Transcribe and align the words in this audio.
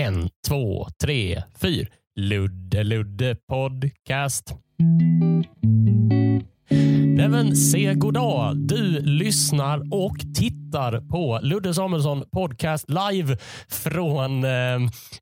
En, 0.00 0.28
två, 0.48 0.86
tre, 1.02 1.42
fyr. 1.60 1.88
Ludde 2.16 2.84
Ludde 2.84 3.36
Podcast 3.48 4.54
även 7.34 7.46
men 7.46 7.56
se 7.56 7.94
goddag. 7.94 8.56
Du 8.56 9.00
lyssnar 9.00 9.94
och 9.94 10.16
tittar 10.34 11.00
på 11.00 11.40
Ludde 11.42 11.74
Samuelsson 11.74 12.24
Podcast 12.32 12.84
live 12.88 13.36
från 13.68 14.44
eh, 14.44 14.50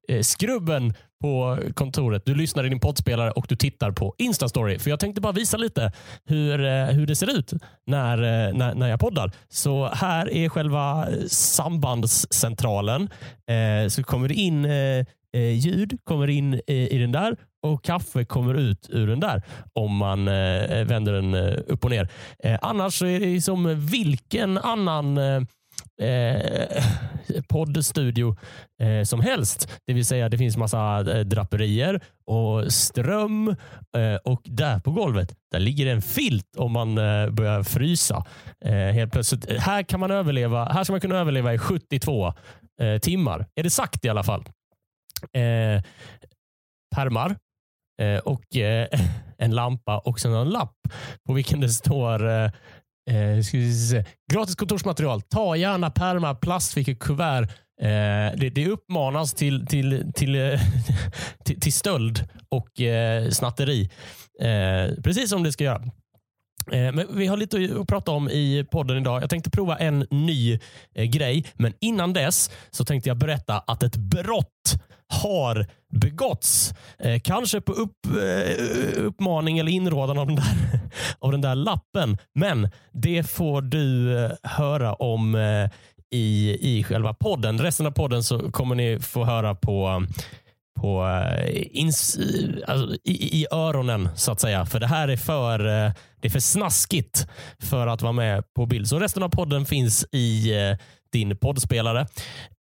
eh, 0.08 0.20
Skrubben 0.22 0.94
på 1.22 1.58
kontoret. 1.74 2.22
Du 2.26 2.34
lyssnar 2.34 2.66
i 2.66 2.68
din 2.68 2.80
poddspelare 2.80 3.30
och 3.30 3.46
du 3.48 3.56
tittar 3.56 3.92
på 3.92 4.14
Instastory. 4.18 4.78
För 4.78 4.90
jag 4.90 5.00
tänkte 5.00 5.20
bara 5.20 5.32
visa 5.32 5.56
lite 5.56 5.92
hur, 6.24 6.64
eh, 6.64 6.84
hur 6.84 7.06
det 7.06 7.16
ser 7.16 7.38
ut 7.38 7.52
när, 7.86 8.18
eh, 8.18 8.54
när, 8.54 8.74
när 8.74 8.88
jag 8.88 9.00
poddar. 9.00 9.32
Så 9.48 9.90
här 9.92 10.32
är 10.32 10.48
själva 10.48 11.08
sambandscentralen. 11.28 13.02
Eh, 13.48 13.88
så 13.88 14.02
kommer 14.02 14.28
det 14.28 14.34
in 14.34 14.64
eh, 14.64 15.06
eh 15.38 15.58
ljud 15.58 15.98
kommer 16.04 16.28
in 16.30 16.54
eh, 16.54 16.60
i 16.76 16.98
den 16.98 17.12
där 17.12 17.36
och 17.62 17.84
kaffe 17.84 18.24
kommer 18.24 18.54
ut 18.54 18.88
ur 18.90 19.06
den 19.06 19.20
där 19.20 19.42
om 19.72 19.96
man 19.96 20.28
eh, 20.28 20.84
vänder 20.84 21.12
den 21.12 21.34
eh, 21.34 21.58
upp 21.66 21.84
och 21.84 21.90
ner. 21.90 22.08
Eh, 22.44 22.58
annars 22.62 23.02
är 23.02 23.20
det 23.20 23.40
som 23.40 23.86
vilken 23.86 24.58
annan 24.58 25.18
eh, 25.18 25.42
eh, 26.02 26.84
poddstudio 27.48 28.36
eh, 28.82 29.04
som 29.04 29.20
helst. 29.20 29.80
Det 29.86 29.92
vill 29.92 30.06
säga 30.06 30.28
det 30.28 30.38
finns 30.38 30.56
massa 30.56 31.12
eh, 31.12 31.20
draperier 31.20 32.00
och 32.26 32.72
ström 32.72 33.48
eh, 33.96 34.16
och 34.24 34.42
där 34.44 34.80
på 34.80 34.90
golvet 34.90 35.34
där 35.52 35.60
ligger 35.60 35.86
en 35.86 36.02
filt 36.02 36.56
om 36.56 36.72
man 36.72 36.98
eh, 36.98 37.30
börjar 37.30 37.62
frysa. 37.62 38.24
Eh, 38.64 38.72
helt 38.72 39.12
plötsligt. 39.12 39.50
Eh, 39.50 39.58
här 39.58 39.82
kan 39.82 40.00
man 40.00 40.10
överleva. 40.10 40.64
Här 40.64 40.84
ska 40.84 40.92
man 40.92 41.00
kunna 41.00 41.18
överleva 41.18 41.54
i 41.54 41.58
72 41.58 42.32
eh, 42.80 42.98
timmar. 42.98 43.46
Är 43.54 43.62
det 43.62 43.70
sagt 43.70 44.04
i 44.04 44.08
alla 44.08 44.22
fall. 44.22 44.44
Eh, 45.22 45.82
permar 46.96 47.36
eh, 48.02 48.18
och 48.18 48.56
eh, 48.56 48.88
en 49.38 49.50
lampa 49.50 49.98
och 49.98 50.20
sen 50.20 50.34
en 50.34 50.50
lapp 50.50 50.76
på 51.26 51.32
vilken 51.32 51.60
det 51.60 51.68
står 51.68 52.28
eh, 52.28 52.50
eh 53.10 54.04
gratis 54.32 54.56
kontorsmaterial. 54.56 55.22
Ta 55.22 55.56
gärna 55.56 55.90
pärmar, 55.90 56.34
plast, 56.34 56.76
vilket 56.76 56.98
kuvert. 56.98 57.48
Eh, 57.80 58.38
det, 58.38 58.50
det 58.54 58.68
uppmanas 58.68 59.34
till, 59.34 59.66
till, 59.66 60.12
till, 60.14 60.34
eh, 60.34 60.60
till, 61.44 61.60
till 61.60 61.72
stöld 61.72 62.28
och 62.48 62.80
eh, 62.80 63.30
snatteri. 63.30 63.90
Eh, 64.40 65.02
precis 65.02 65.30
som 65.30 65.42
det 65.42 65.52
ska 65.52 65.64
göra. 65.64 65.82
Eh, 66.72 66.92
men 66.92 67.06
vi 67.10 67.26
har 67.26 67.36
lite 67.36 67.76
att 67.80 67.88
prata 67.88 68.10
om 68.10 68.28
i 68.28 68.66
podden 68.70 68.96
idag. 68.96 69.22
Jag 69.22 69.30
tänkte 69.30 69.50
prova 69.50 69.76
en 69.76 70.06
ny 70.10 70.58
grej, 70.94 71.46
men 71.54 71.72
innan 71.80 72.12
dess 72.12 72.50
så 72.70 72.84
tänkte 72.84 73.10
jag 73.10 73.16
berätta 73.16 73.58
att 73.58 73.82
ett 73.82 73.96
brott 73.96 74.78
har 75.08 75.66
begåtts. 75.92 76.74
Eh, 76.98 77.20
kanske 77.20 77.60
på 77.60 77.72
upp, 77.72 78.06
eh, 78.06 79.04
uppmaning 79.04 79.58
eller 79.58 79.72
inrådan 79.72 80.18
av 80.18 80.26
den, 80.26 80.36
där, 80.36 80.80
av 81.18 81.32
den 81.32 81.40
där 81.40 81.54
lappen. 81.54 82.18
Men 82.34 82.68
det 82.92 83.22
får 83.22 83.62
du 83.62 84.18
eh, 84.24 84.30
höra 84.42 84.94
om 84.94 85.34
eh, 85.34 85.70
i, 86.10 86.58
i 86.60 86.84
själva 86.84 87.14
podden. 87.14 87.58
Resten 87.58 87.86
av 87.86 87.90
podden 87.90 88.22
så 88.22 88.52
kommer 88.52 88.74
ni 88.74 88.98
få 89.00 89.24
höra 89.24 89.54
på 89.54 90.02
på, 90.80 91.06
eh, 91.06 91.66
ins, 91.70 92.16
eh, 92.16 92.48
alltså, 92.66 92.96
i, 93.04 93.40
i, 93.40 93.46
öronen 93.50 94.08
så 94.14 94.32
att 94.32 94.40
säga. 94.40 94.66
För 94.66 94.80
det 94.80 94.86
här 94.86 95.08
är 95.08 95.16
för, 95.16 95.60
eh, 95.66 95.92
det 96.20 96.28
är 96.28 96.30
för 96.30 96.40
snaskigt 96.40 97.26
för 97.62 97.86
att 97.86 98.02
vara 98.02 98.12
med 98.12 98.44
på 98.54 98.66
bild. 98.66 98.88
Så 98.88 98.98
resten 98.98 99.22
av 99.22 99.28
podden 99.28 99.66
finns 99.66 100.06
i 100.12 100.56
eh, 100.56 100.76
din 101.12 101.36
poddspelare. 101.36 102.06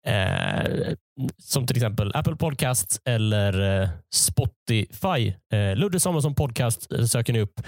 Eh, 0.07 0.93
som 1.37 1.67
till 1.67 1.77
exempel 1.77 2.11
Apple 2.13 2.35
Podcasts 2.35 3.01
eller 3.05 3.81
eh, 3.81 3.89
Spotify. 4.13 5.33
Eh, 5.53 5.75
Ludde 5.75 5.99
Samuelsson 5.99 6.35
Podcast 6.35 6.91
eh, 6.91 7.05
söker 7.05 7.33
ni 7.33 7.41
upp. 7.41 7.61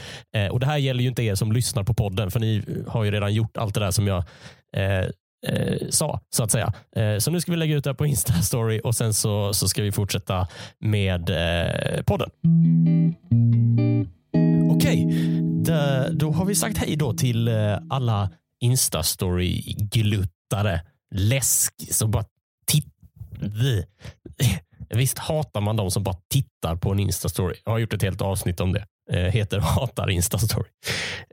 Och 0.52 0.60
Det 0.60 0.66
här 0.66 0.78
gäller 0.78 1.02
ju 1.02 1.10
inte 1.10 1.24
er 1.24 1.36
som 1.36 1.52
lyssnar 1.52 1.84
på 1.84 1.94
podden, 1.94 2.32
för 2.32 2.40
ni 2.40 2.64
har 2.88 3.04
ju 3.04 3.12
redan 3.12 3.34
gjort 3.34 3.58
allt 3.58 3.74
det 3.74 3.80
där 3.80 3.92
som 3.92 4.08
jag 4.08 4.24
eh, 4.76 5.06
sa, 5.90 6.22
så 6.30 6.44
att 6.44 6.52
säga. 6.52 6.74
så 7.20 7.32
nu 7.32 7.42
ska 7.42 7.52
vi 7.52 7.58
lägga 7.58 7.76
ut 7.76 7.84
det 7.84 7.90
här 7.90 7.96
på 7.96 8.06
Insta-story 8.06 8.80
och 8.82 8.96
sen 8.96 9.14
så, 9.14 9.54
så 9.54 9.68
ska 9.68 9.84
vi 9.84 9.92
fortsätta 9.92 10.48
med 10.80 11.26
podden. 12.06 12.30
Okej, 14.72 15.06
okay. 15.06 16.12
då 16.12 16.32
har 16.32 16.46
vi 16.46 16.56
sagt 16.56 16.78
hej 16.78 16.96
då 16.96 17.14
till 17.14 17.50
alla 17.90 18.30
Insta-story 18.64 19.76
gluttare. 19.92 20.82
Läsk 21.16 21.94
som 21.94 22.12
bara 22.12 22.26
vi, 23.40 23.86
Visst 24.90 25.18
hatar 25.18 25.62
man 25.62 25.76
de 25.76 25.92
som 25.92 26.04
bara 26.04 26.16
tittar 26.30 26.76
på 26.76 26.92
en 26.92 27.00
Insta-story. 27.00 27.56
Jag 27.66 27.72
har 27.72 27.80
gjort 27.80 27.94
ett 27.94 28.02
helt 28.02 28.22
avsnitt 28.22 28.60
om 28.60 28.74
det. 28.74 28.86
Eh, 29.12 29.32
heter 29.32 29.60
Hatar 29.60 30.08
Insta-story. 30.10 30.70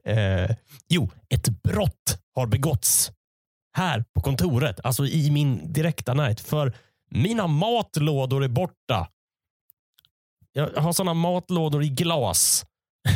Eh, 0.04 0.56
jo, 0.88 1.10
ett 1.28 1.48
brott 1.48 2.18
har 2.34 2.46
begåtts 2.46 3.12
här 3.76 4.04
på 4.14 4.20
kontoret, 4.20 4.80
alltså 4.84 5.06
i 5.06 5.30
min 5.30 5.72
direkta 5.72 6.14
närhet. 6.14 6.40
För 6.40 6.72
mina 7.10 7.46
matlådor 7.46 8.44
är 8.44 8.48
borta. 8.48 9.08
Jag 10.52 10.70
har 10.76 10.92
sådana 10.92 11.14
matlådor 11.14 11.82
i 11.82 11.88
glas. 11.88 12.66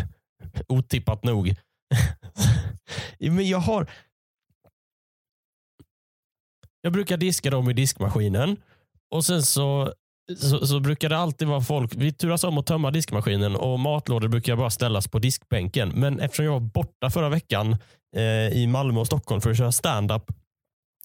Otippat 0.68 1.24
nog. 1.24 1.54
Men 3.18 3.48
jag 3.48 3.58
har 3.58 3.90
jag 6.80 6.92
brukar 6.92 7.16
diska 7.16 7.50
dem 7.50 7.70
i 7.70 7.72
diskmaskinen 7.72 8.56
och 9.10 9.25
sen 9.25 9.43
så, 9.43 9.93
så, 10.37 10.66
så, 10.66 10.81
brukar 10.81 11.09
det 11.09 11.19
alltid 11.19 11.48
vara 11.48 11.60
folk. 11.60 11.94
Vi 11.94 12.12
turas 12.12 12.44
om 12.44 12.59
att 12.59 12.66
tömma 12.66 12.91
diskmaskinen 12.91 13.56
och 13.56 13.81
matlådor 13.81 14.28
brukar 14.28 14.56
bara 14.56 14.71
ställas 14.71 15.09
på 15.09 15.19
diskbänken. 15.19 15.88
Men 15.88 16.21
eftersom 16.21 16.44
jag 16.44 16.53
var 16.53 16.60
borta 16.60 17.10
förra 17.10 17.28
veckan 17.28 17.76
eh, 18.16 18.49
i 18.49 18.66
Malmö 18.66 19.00
och 19.00 19.06
Stockholm 19.06 19.41
för 19.41 19.50
att 19.50 19.59
köra 19.59 19.72
stand-up 19.72 20.25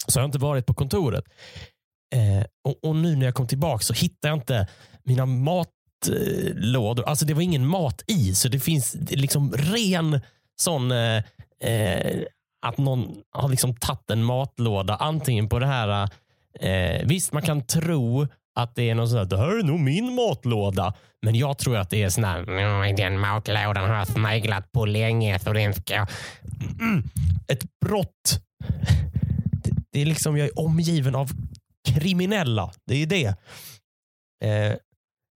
så 0.08 0.20
har 0.20 0.24
jag 0.24 0.28
inte 0.28 0.38
varit 0.38 0.66
på 0.66 0.74
kontoret. 0.74 1.26
Eh, 2.16 2.46
och, 2.64 2.90
och, 2.90 2.96
nu 2.96 3.16
när 3.16 3.26
jag 3.26 3.36
kom 3.36 3.48
tillbaka 3.48 3.84
så 3.84 3.94
hittar 3.94 4.30
jag 4.30 4.38
inte 4.38 4.68
mina 5.04 5.26
matlådor. 5.26 7.04
Alltså 7.04 7.26
det 7.26 7.34
var 7.34 7.42
ingen 7.42 7.68
mat 7.68 8.04
i, 8.08 8.36
så 8.36 8.48
det 8.48 8.60
finns 8.60 8.96
liksom 9.10 9.54
ren 9.54 10.20
sån 10.62 10.92
eh, 10.92 11.24
eh 11.60 12.24
att 12.66 12.78
någon 12.78 13.16
har 13.32 13.50
liksom 13.50 13.76
tagit 13.76 14.10
en 14.10 14.24
matlåda, 14.24 14.96
antingen 14.96 15.50
på 15.50 15.60
det 15.60 15.66
här, 15.66 16.04
eh, 16.04 16.10
eh, 16.60 17.08
visst 17.08 17.34
man 17.34 17.42
kan 17.42 17.66
tro 17.66 18.28
att 18.56 18.76
det 18.76 18.90
är 18.90 18.96
någon 18.96 19.10
sån 19.10 19.18
här, 19.18 19.26
det 19.26 19.38
här 19.38 19.60
är 19.60 19.64
nog 19.64 19.80
min 19.80 20.16
matlåda. 20.16 20.94
Men 21.22 21.36
jag 21.36 21.58
tror 21.58 21.78
att 21.78 21.90
det 21.90 22.04
är 22.04 22.10
sån 22.10 22.24
här, 22.24 22.40
mm, 22.40 22.96
den 22.96 23.20
matlådan 23.20 23.90
har 23.90 23.96
jag 23.96 24.08
sneglat 24.08 24.72
på 24.72 24.86
länge 24.86 25.40
så 25.40 25.54
den 25.54 25.74
ska... 25.74 25.96
Mm. 26.80 27.04
Ett 27.48 27.80
brott. 27.86 28.42
Det 29.92 30.02
är 30.02 30.06
liksom, 30.06 30.38
jag 30.38 30.48
är 30.48 30.60
omgiven 30.60 31.16
av 31.16 31.32
kriminella. 31.88 32.74
Det 32.86 32.96
är 32.96 33.06
det. 33.06 33.28
Eh, 34.44 34.78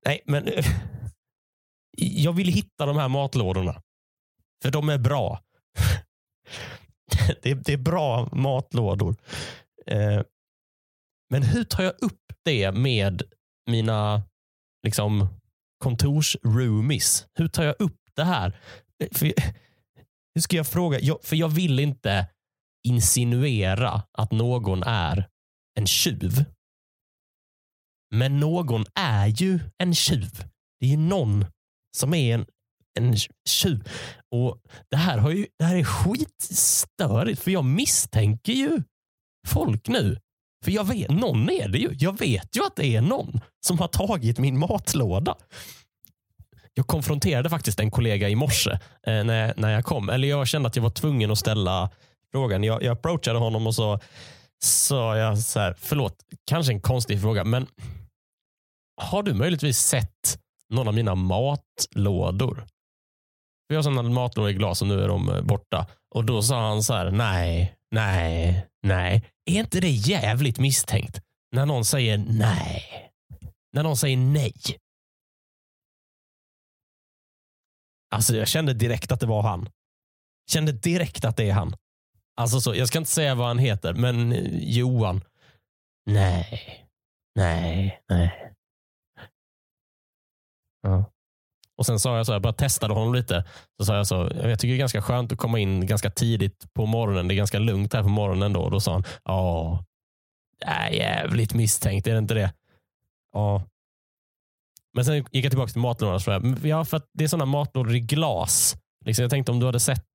nej, 0.05 0.21
men 0.25 0.49
jag 1.97 2.33
vill 2.33 2.47
hitta 2.47 2.85
de 2.85 2.97
här 2.97 3.07
matlådorna. 3.07 3.81
För 4.63 4.71
de 4.71 4.89
är 4.89 4.97
bra. 4.97 5.39
det, 7.41 7.51
är, 7.51 7.55
det 7.55 7.73
är 7.73 7.77
bra 7.77 8.29
matlådor. 8.31 9.15
Eh, 9.85 10.21
men 11.29 11.43
hur 11.43 11.63
tar 11.63 11.83
jag 11.83 11.93
upp 12.01 12.33
det 12.45 12.71
med 12.71 13.23
mina 13.69 14.23
liksom, 14.83 15.27
kontorsroomies? 15.83 17.27
Hur 17.33 17.47
tar 17.47 17.63
jag 17.63 17.75
upp 17.79 18.01
det 18.15 18.23
här? 18.23 18.59
För, 19.11 19.25
hur 20.35 20.41
ska 20.41 20.57
jag 20.57 20.67
fråga? 20.67 20.99
Jag, 20.99 21.23
för 21.23 21.35
jag 21.35 21.49
vill 21.49 21.79
inte 21.79 22.27
insinuera 22.87 24.03
att 24.11 24.31
någon 24.31 24.83
är 24.83 25.27
en 25.79 25.87
tjuv. 25.87 26.45
Men 28.15 28.39
någon 28.39 28.85
är 28.95 29.27
ju 29.27 29.59
en 29.77 29.95
tjuv. 29.95 30.43
Det 30.79 30.85
är 30.85 30.89
ju 30.89 30.97
någon 30.97 31.45
som 31.97 32.13
är 32.13 32.33
en 32.33 32.45
en 32.99 33.15
tjuv. 33.49 33.87
Och 34.31 34.61
det 34.89 34.97
här, 34.97 35.17
har 35.17 35.31
ju, 35.31 35.47
det 35.59 35.65
här 35.65 35.75
är 35.75 35.83
skitstörigt 35.83 37.41
för 37.41 37.51
jag 37.51 37.65
misstänker 37.65 38.53
ju 38.53 38.83
folk 39.47 39.87
nu. 39.87 40.19
För 40.63 40.71
jag 40.71 40.83
vet, 40.83 41.09
någon 41.09 41.49
är 41.49 41.67
det 41.67 41.77
ju. 41.77 41.95
Jag 41.99 42.19
vet 42.19 42.57
ju 42.57 42.65
att 42.65 42.75
det 42.75 42.95
är 42.95 43.01
någon 43.01 43.41
som 43.65 43.79
har 43.79 43.87
tagit 43.87 44.39
min 44.39 44.59
matlåda. 44.59 45.35
Jag 46.73 46.87
konfronterade 46.87 47.49
faktiskt 47.49 47.79
en 47.79 47.91
kollega 47.91 48.29
i 48.29 48.35
morse 48.35 48.71
eh, 48.71 49.23
när, 49.23 49.53
när 49.57 49.69
jag 49.69 49.85
kom. 49.85 50.09
Eller 50.09 50.27
jag 50.27 50.47
kände 50.47 50.67
att 50.67 50.75
jag 50.75 50.83
var 50.83 50.89
tvungen 50.89 51.31
att 51.31 51.39
ställa 51.39 51.89
frågan. 52.31 52.63
Jag, 52.63 52.83
jag 52.83 52.93
approachade 52.93 53.39
honom 53.39 53.67
och 53.67 53.75
så 53.75 53.99
sa 54.63 55.17
jag 55.17 55.39
så 55.39 55.59
här, 55.59 55.75
förlåt, 55.79 56.15
kanske 56.45 56.73
en 56.73 56.81
konstig 56.81 57.21
fråga, 57.21 57.43
men 57.43 57.67
har 59.01 59.23
du 59.23 59.33
möjligtvis 59.33 59.79
sett 59.79 60.39
någon 60.69 60.87
av 60.87 60.93
mina 60.93 61.15
matlådor? 61.15 62.65
Vi 63.69 63.75
har 63.75 63.83
sådana 63.83 64.01
matlådor 64.09 64.49
i 64.49 64.53
glas 64.53 64.81
och 64.81 64.87
nu 64.87 65.03
är 65.03 65.07
de 65.07 65.29
eh, 65.29 65.41
borta. 65.41 65.87
Och 66.15 66.25
då 66.25 66.41
sa 66.41 66.67
han 66.69 66.83
så 66.83 66.93
här, 66.93 67.11
nej, 67.11 67.75
nej, 67.91 68.67
nej. 68.83 69.31
Är 69.45 69.59
inte 69.59 69.79
det 69.79 69.89
jävligt 69.89 70.59
misstänkt? 70.59 71.21
När 71.51 71.65
någon 71.65 71.85
säger 71.85 72.17
nej. 72.17 73.11
när 73.73 73.83
någon 73.83 73.97
säger 73.97 74.17
nej. 74.17 74.53
Alltså 78.15 78.35
jag 78.35 78.47
kände 78.47 78.73
direkt 78.73 79.11
att 79.11 79.19
det 79.19 79.25
var 79.25 79.41
han. 79.41 79.69
Kände 80.51 80.71
direkt 80.71 81.25
att 81.25 81.37
det 81.37 81.49
är 81.49 81.53
han. 81.53 81.75
Alltså 82.35 82.61
så, 82.61 82.75
jag 82.75 82.87
ska 82.87 82.97
inte 82.97 83.11
säga 83.11 83.35
vad 83.35 83.47
han 83.47 83.59
heter, 83.59 83.93
men 83.93 84.31
eh, 84.31 84.69
Johan. 84.69 85.21
Nej, 86.05 86.87
nej, 87.35 88.01
nej. 88.09 88.53
Ja. 90.81 91.05
Och 91.79 91.85
sen 91.85 91.99
sa 91.99 92.17
jag 92.17 92.25
så, 92.25 92.31
jag 92.31 92.41
bara 92.41 92.53
testade 92.53 92.93
honom 92.93 93.13
lite. 93.13 93.45
Så 93.77 93.85
sa 93.85 93.95
jag 93.95 94.07
så, 94.07 94.15
jag 94.15 94.59
tycker 94.59 94.67
det 94.67 94.77
är 94.77 94.77
ganska 94.77 95.01
skönt 95.01 95.31
att 95.31 95.37
komma 95.37 95.59
in 95.59 95.85
ganska 95.85 96.09
tidigt 96.09 96.73
på 96.73 96.85
morgonen. 96.85 97.27
Det 97.27 97.33
är 97.33 97.35
ganska 97.35 97.59
lugnt 97.59 97.93
här 97.93 98.03
på 98.03 98.09
morgonen 98.09 98.53
då. 98.53 98.61
Och 98.61 98.71
då 98.71 98.79
sa 98.79 98.93
han, 98.93 99.03
ja, 99.23 99.85
jävligt 100.91 101.53
misstänkt, 101.53 102.07
är 102.07 102.11
det 102.11 102.17
inte 102.17 102.33
det? 102.33 102.53
Ja. 103.33 103.63
Men 104.93 105.05
sen 105.05 105.15
gick 105.15 105.45
jag 105.45 105.51
tillbaka 105.51 105.71
till 105.71 105.81
matlådan 105.81 106.57
ja, 106.63 106.85
för 106.85 106.97
att 106.97 107.09
det 107.13 107.23
är 107.23 107.27
sådana 107.27 107.45
matlådor 107.45 107.95
i 107.95 107.99
glas. 107.99 108.77
Liksom, 109.05 109.23
jag 109.23 109.31
tänkte 109.31 109.51
om 109.51 109.59
du 109.59 109.65
hade 109.65 109.79
sett, 109.79 110.05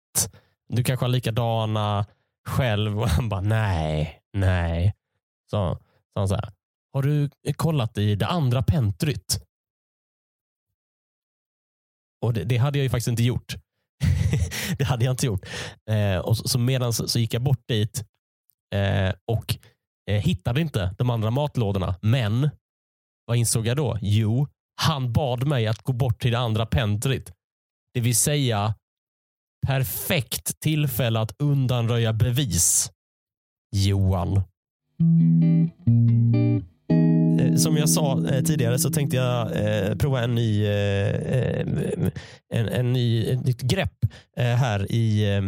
du 0.68 0.84
kanske 0.84 1.04
har 1.04 1.10
likadana 1.10 2.06
själv. 2.48 2.98
Och 3.02 3.08
han 3.08 3.28
bara, 3.28 3.40
nej, 3.40 4.20
nej. 4.32 4.94
Så, 5.50 5.78
så 6.12 6.20
han 6.20 6.28
så 6.28 6.34
här, 6.34 6.52
har 6.92 7.02
du 7.02 7.30
kollat 7.56 7.98
i 7.98 8.14
det 8.14 8.26
andra 8.26 8.62
pentryt? 8.62 9.44
Och 12.24 12.32
det, 12.32 12.44
det, 12.44 12.56
hade 12.56 12.78
jag 12.78 12.82
ju 12.82 12.90
faktiskt 12.90 13.08
inte 13.08 13.22
gjort. 13.22 13.54
det 14.78 14.84
hade 14.84 15.04
jag 15.04 15.12
inte 15.12 15.26
gjort. 15.26 15.46
Eh, 15.90 16.18
och 16.18 16.36
så, 16.36 16.48
så 16.48 16.58
medan 16.58 16.92
så 16.92 17.18
gick 17.18 17.34
jag 17.34 17.42
bort 17.42 17.68
dit 17.68 18.04
eh, 18.74 19.14
och 19.32 19.56
eh, 20.10 20.20
hittade 20.20 20.60
inte 20.60 20.94
de 20.98 21.10
andra 21.10 21.30
matlådorna. 21.30 21.94
Men 22.02 22.50
vad 23.26 23.36
insåg 23.36 23.66
jag 23.66 23.76
då? 23.76 23.98
Jo, 24.02 24.48
han 24.76 25.12
bad 25.12 25.46
mig 25.46 25.66
att 25.66 25.82
gå 25.82 25.92
bort 25.92 26.20
till 26.20 26.32
det 26.32 26.38
andra 26.38 26.66
pentryt. 26.66 27.32
Det 27.94 28.00
vill 28.00 28.16
säga 28.16 28.74
perfekt 29.66 30.60
tillfälle 30.60 31.20
att 31.20 31.34
undanröja 31.38 32.12
bevis. 32.12 32.90
Johan. 33.74 34.42
Eh, 37.40 37.56
som 37.56 37.76
jag 37.76 37.88
sa 37.88 38.26
eh, 38.26 38.42
tidigare 38.42 38.78
så 38.78 38.90
tänkte 38.90 39.16
jag 39.16 39.56
eh, 39.56 39.96
prova 39.96 40.22
en 40.22 40.34
ny, 40.34 40.66
en, 40.66 42.10
en 42.68 42.92
ny, 42.92 43.26
ett 43.26 43.44
nytt 43.44 43.62
grepp 43.62 43.98
här 44.36 44.92
i, 44.92 45.40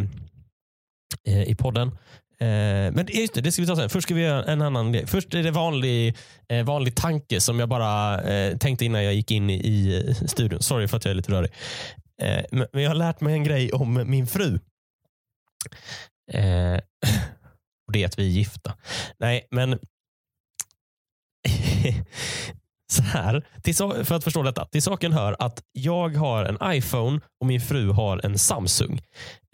i 1.23 1.55
podden. 1.55 1.91
Men 2.39 3.07
just 3.09 3.33
det, 3.33 3.41
det 3.41 3.51
ska 3.51 3.61
vi 3.61 3.67
ta 3.67 3.75
sen. 3.75 3.89
Först 3.89 4.03
ska 4.03 4.15
vi 4.15 4.21
göra 4.21 4.43
en 4.43 4.61
annan 4.61 4.91
grej. 4.91 5.07
Först 5.07 5.33
är 5.33 5.43
det 5.43 5.51
vanlig, 5.51 6.17
vanlig 6.65 6.95
tanke 6.95 7.41
som 7.41 7.59
jag 7.59 7.69
bara 7.69 8.21
tänkte 8.57 8.85
innan 8.85 9.03
jag 9.03 9.13
gick 9.13 9.31
in 9.31 9.49
i 9.49 10.15
studion. 10.27 10.61
Sorry 10.61 10.87
för 10.87 10.97
att 10.97 11.05
jag 11.05 11.11
är 11.11 11.15
lite 11.15 11.31
rörig. 11.31 11.51
Men 12.51 12.83
jag 12.83 12.89
har 12.89 12.95
lärt 12.95 13.21
mig 13.21 13.33
en 13.33 13.43
grej 13.43 13.71
om 13.71 14.03
min 14.05 14.27
fru. 14.27 14.59
Och 17.87 17.93
det 17.93 18.03
är 18.03 18.05
att 18.05 18.19
vi 18.19 18.23
är 18.23 18.31
gifta. 18.31 18.77
Nej, 19.19 19.47
men 19.51 19.79
så 22.91 23.01
här, 23.03 23.45
till, 23.63 23.75
för 23.75 24.13
att 24.13 24.23
förstå 24.23 24.43
detta. 24.43 24.65
Till 24.65 24.81
saken 24.81 25.13
hör 25.13 25.35
att 25.39 25.61
jag 25.71 26.15
har 26.15 26.45
en 26.45 26.75
iPhone 26.77 27.19
och 27.39 27.47
min 27.47 27.61
fru 27.61 27.91
har 27.91 28.25
en 28.25 28.37
Samsung. 28.37 29.01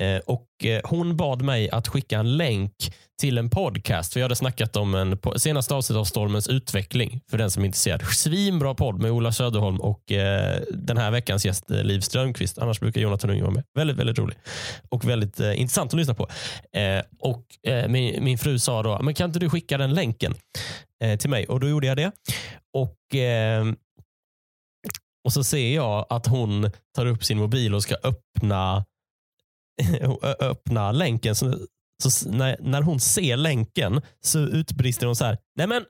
Eh, 0.02 0.18
och 0.26 0.48
eh, 0.66 0.82
Hon 0.84 1.18
bad 1.18 1.42
mig 1.42 1.70
att 1.70 1.88
skicka 1.88 2.20
en 2.20 2.38
länk 2.38 2.74
till 3.22 3.38
en 3.38 3.50
podcast. 3.50 4.14
För 4.14 4.20
Jag 4.20 4.26
hade 4.26 4.36
snackat 4.36 4.76
om 4.76 4.96
en 4.96 5.18
senaste 5.36 5.74
avsnitt 5.74 5.98
av 5.98 6.04
Stormens 6.04 6.48
utveckling. 6.48 7.22
För 7.30 7.38
den 7.38 7.52
som 7.52 7.64
är 7.64 7.66
intresserad. 7.66 8.02
Svinbra 8.04 8.74
podd 8.74 9.02
med 9.02 9.12
Ola 9.12 9.32
Söderholm 9.32 9.82
och 9.82 10.12
eh, 10.12 10.62
den 10.74 10.98
här 10.98 11.12
veckans 11.12 11.46
gäst 11.46 11.72
eh, 11.72 11.84
Liv 11.84 12.00
Strömqvist. 12.00 12.58
Annars 12.58 12.80
brukar 12.80 13.02
Jonathan 13.02 13.30
Unge 13.30 13.42
vara 13.42 13.54
med. 13.54 13.64
Väldigt, 13.76 13.98
väldigt 13.98 14.20
rolig 14.20 14.38
och 14.90 15.10
väldigt 15.10 15.40
eh, 15.40 15.62
intressant 15.62 15.94
att 15.94 15.98
lyssna 15.98 16.14
på. 16.14 16.28
Eh, 16.78 17.02
och 17.20 17.44
min, 17.88 18.24
min 18.24 18.38
fru 18.38 18.60
sa 18.60 18.84
då, 18.84 19.00
men 19.02 19.14
kan 19.14 19.30
inte 19.30 19.40
du 19.40 19.50
skicka 19.50 19.78
den 19.78 19.94
länken 19.94 20.36
till 21.20 21.30
mig? 21.30 21.46
Och 21.46 21.60
Då 21.60 21.68
gjorde 21.68 21.88
jag 21.88 21.98
det. 21.98 22.12
Och 22.74 23.16
ehm, 23.16 23.76
och 25.26 25.34
så 25.34 25.44
ser 25.44 25.76
jag 25.76 26.06
att 26.10 26.28
hon 26.28 26.72
tar 26.96 27.06
upp 27.06 27.24
sin 27.24 27.38
mobil 27.38 27.76
och 27.76 27.84
ska 27.84 27.96
öppna 28.04 28.86
öppna 30.40 30.92
länken. 30.92 31.36
Så, 31.36 31.58
så 32.04 32.30
när, 32.30 32.58
när 32.60 32.82
hon 32.82 33.00
ser 33.00 33.38
länken 33.38 34.02
så 34.22 34.40
utbrister 34.40 35.06
hon 35.06 35.16
så 35.16 35.26
här. 35.26 35.38
Nej 35.56 35.68
men, 35.68 35.86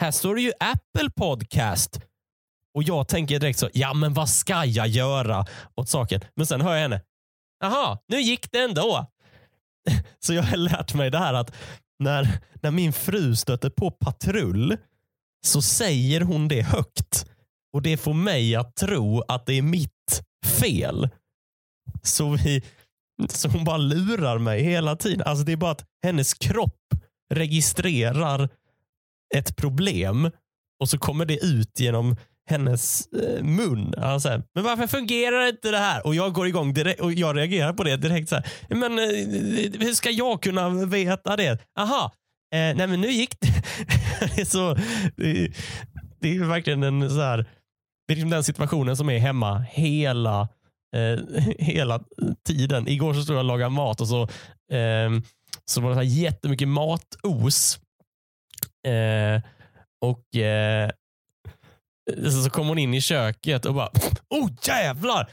här 0.00 0.10
står 0.10 0.34
det 0.34 0.40
ju 0.40 0.52
Apple 0.60 1.10
Podcast. 1.16 2.00
Och 2.74 2.82
jag 2.82 3.08
tänker 3.08 3.40
direkt 3.40 3.58
så, 3.58 3.70
ja 3.72 3.94
men 3.94 4.14
vad 4.14 4.28
ska 4.28 4.64
jag 4.64 4.88
göra 4.88 5.46
åt 5.76 5.88
saken? 5.88 6.20
Men 6.36 6.46
sen 6.46 6.60
hör 6.60 6.74
jag 6.74 6.82
henne. 6.82 7.00
Jaha, 7.60 7.98
nu 8.08 8.20
gick 8.20 8.52
det 8.52 8.58
ändå. 8.58 9.06
Så 10.20 10.34
jag 10.34 10.42
har 10.42 10.56
lärt 10.56 10.94
mig 10.94 11.10
det 11.10 11.18
här 11.18 11.34
att 11.34 11.54
när, 11.98 12.28
när 12.62 12.70
min 12.70 12.92
fru 12.92 13.36
stöter 13.36 13.70
på 13.70 13.90
patrull 13.90 14.76
så 15.46 15.62
säger 15.62 16.20
hon 16.20 16.48
det 16.48 16.62
högt. 16.62 17.26
Och 17.72 17.82
det 17.82 17.96
får 17.96 18.14
mig 18.14 18.54
att 18.54 18.76
tro 18.76 19.20
att 19.28 19.46
det 19.46 19.54
är 19.54 19.62
mitt 19.62 20.22
fel. 20.60 21.08
Så, 22.02 22.30
vi, 22.30 22.62
så 23.28 23.48
hon 23.48 23.64
bara 23.64 23.76
lurar 23.76 24.38
mig 24.38 24.62
hela 24.62 24.96
tiden. 24.96 25.26
Alltså 25.26 25.44
Det 25.44 25.52
är 25.52 25.56
bara 25.56 25.70
att 25.70 25.84
hennes 26.04 26.34
kropp 26.34 26.80
registrerar 27.34 28.48
ett 29.34 29.56
problem 29.56 30.30
och 30.80 30.88
så 30.88 30.98
kommer 30.98 31.24
det 31.24 31.44
ut 31.44 31.80
genom 31.80 32.16
hennes 32.50 33.06
eh, 33.06 33.44
mun. 33.44 33.94
Alltså, 33.98 34.42
men 34.54 34.64
varför 34.64 34.86
fungerar 34.86 35.48
inte 35.48 35.70
det 35.70 35.78
här? 35.78 36.06
Och 36.06 36.14
jag 36.14 36.32
går 36.32 36.46
igång 36.46 36.74
direkt 36.74 37.00
och 37.00 37.12
jag 37.12 37.36
reagerar 37.36 37.72
på 37.72 37.84
det 37.84 37.96
direkt. 37.96 38.28
Så 38.28 38.34
här, 38.34 38.44
men 38.68 38.98
eh, 38.98 39.86
hur 39.86 39.92
ska 39.92 40.10
jag 40.10 40.42
kunna 40.42 40.68
veta 40.68 41.36
det? 41.36 41.58
Aha, 41.78 42.12
eh, 42.54 42.76
nej 42.76 42.86
men 42.86 43.00
nu 43.00 43.10
gick 43.10 43.40
det. 43.40 43.46
det, 44.36 44.40
är 44.40 44.44
så, 44.44 44.74
det, 45.16 45.52
det 46.20 46.36
är 46.36 46.44
verkligen 46.44 46.82
en 46.82 47.10
så 47.10 47.20
här, 47.20 47.46
det 48.06 48.12
är 48.12 48.16
liksom 48.16 48.30
den 48.30 48.44
situationen 48.44 48.96
som 48.96 49.10
är 49.10 49.18
hemma 49.18 49.58
hela 49.58 50.48
eh, 50.94 51.18
hela 51.58 52.00
tiden. 52.46 52.88
Igår 52.88 53.14
så 53.14 53.22
stod 53.22 53.36
jag 53.36 53.40
och 53.40 53.44
lagade 53.44 53.70
mat 53.70 54.00
och 54.00 54.08
så, 54.08 54.22
eh, 54.72 55.10
så 55.64 55.80
var 55.80 55.88
det 55.88 55.94
så 55.94 56.00
här 56.00 56.02
jättemycket 56.02 56.68
matos. 56.68 57.80
Eh, 58.86 59.42
och 60.00 60.36
eh, 60.36 60.90
så 62.44 62.50
kom 62.50 62.68
hon 62.68 62.78
in 62.78 62.94
i 62.94 63.00
köket 63.00 63.66
och 63.66 63.74
bara, 63.74 63.90
oh 64.30 64.50
jävlar! 64.62 65.30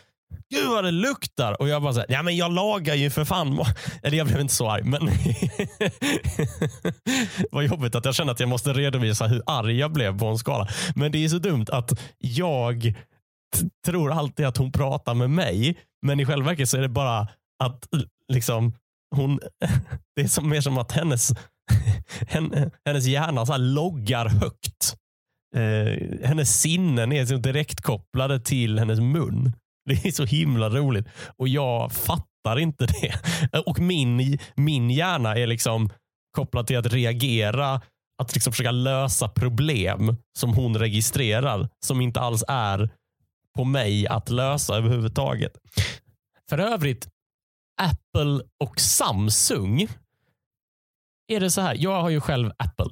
Gud 0.49 0.69
vad 0.69 0.83
det 0.83 0.91
luktar! 0.91 1.61
Och 1.61 1.69
jag 1.69 1.81
bara, 1.81 1.93
såhär, 1.93 2.05
ja 2.09 2.23
men 2.23 2.37
jag 2.37 2.51
lagar 2.51 2.95
ju 2.95 3.09
för 3.09 3.25
fan. 3.25 3.65
Eller 4.03 4.17
jag 4.17 4.27
blev 4.27 4.39
inte 4.39 4.53
så 4.53 4.69
arg, 4.69 4.83
men 4.83 5.01
vad 7.51 7.63
jobbigt 7.63 7.95
att 7.95 8.05
jag 8.05 8.15
känner 8.15 8.31
att 8.31 8.39
jag 8.39 8.49
måste 8.49 8.73
redovisa 8.73 9.27
hur 9.27 9.41
arg 9.45 9.79
jag 9.79 9.91
blev 9.91 10.19
på 10.19 10.25
en 10.25 10.37
skala. 10.37 10.67
Men 10.95 11.11
det 11.11 11.25
är 11.25 11.29
så 11.29 11.37
dumt 11.37 11.65
att 11.69 11.99
jag 12.17 12.93
tror 13.85 14.11
alltid 14.11 14.45
att 14.45 14.57
hon 14.57 14.71
pratar 14.71 15.13
med 15.13 15.29
mig, 15.29 15.77
men 16.05 16.19
i 16.19 16.25
själva 16.25 16.49
verket 16.49 16.69
så 16.69 16.77
är 16.77 16.81
det 16.81 16.89
bara 16.89 17.27
att 17.63 17.87
liksom 18.33 18.73
hon, 19.15 19.39
det 20.15 20.21
är 20.21 20.27
som, 20.27 20.49
mer 20.49 20.61
som 20.61 20.77
att 20.77 20.91
hennes, 20.91 21.31
hennes 22.85 23.05
hjärna 23.05 23.45
så 23.45 23.57
loggar 23.57 24.25
högt. 24.25 24.95
Eh, 25.55 26.27
hennes 26.27 26.61
sinnen 26.61 27.11
är 27.11 27.37
direkt 27.37 27.81
kopplade 27.81 28.39
till 28.39 28.79
hennes 28.79 28.99
mun. 28.99 29.53
Det 29.85 30.05
är 30.05 30.11
så 30.11 30.25
himla 30.25 30.69
roligt 30.69 31.07
och 31.37 31.47
jag 31.47 31.91
fattar 31.91 32.59
inte 32.59 32.85
det. 32.85 33.13
Och 33.65 33.79
min, 33.79 34.37
min 34.55 34.89
hjärna 34.89 35.35
är 35.35 35.47
liksom 35.47 35.89
kopplad 36.37 36.67
till 36.67 36.77
att 36.77 36.93
reagera, 36.93 37.81
att 38.21 38.33
liksom 38.33 38.53
försöka 38.53 38.71
lösa 38.71 39.27
problem 39.27 40.15
som 40.39 40.53
hon 40.53 40.77
registrerar, 40.77 41.69
som 41.85 42.01
inte 42.01 42.19
alls 42.19 42.43
är 42.47 42.89
på 43.55 43.63
mig 43.63 44.07
att 44.07 44.29
lösa 44.29 44.77
överhuvudtaget. 44.77 45.57
För 46.49 46.57
övrigt, 46.57 47.07
Apple 47.81 48.43
och 48.63 48.79
Samsung. 48.79 49.87
Är 51.27 51.39
det 51.39 51.51
så 51.51 51.61
här, 51.61 51.75
jag 51.79 52.01
har 52.01 52.09
ju 52.09 52.21
själv 52.21 52.51
Apple. 52.57 52.89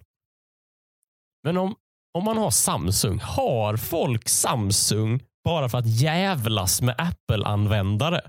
Men 1.44 1.58
om, 1.58 1.76
om 2.14 2.24
man 2.24 2.38
har 2.38 2.52
Samsung, 2.52 3.20
har 3.20 3.78
folk 3.78 4.30
Samsung 4.30 5.24
bara 5.44 5.70
för 5.70 5.78
att 5.78 5.88
jävlas 5.88 6.82
med 6.82 6.96
Apple-användare? 6.98 8.22